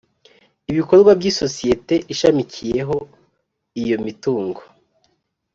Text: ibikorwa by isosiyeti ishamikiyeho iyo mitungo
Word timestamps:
ibikorwa 0.71 1.11
by 1.19 1.25
isosiyeti 1.31 1.95
ishamikiyeho 2.13 2.97
iyo 3.81 3.97
mitungo 4.05 4.61